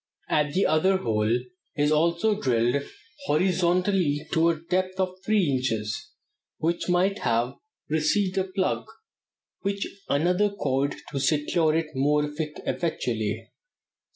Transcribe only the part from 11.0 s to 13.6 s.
to secure it more effectually.